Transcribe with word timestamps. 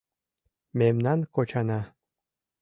Мемнан 0.79 1.19
кочана 1.35 1.79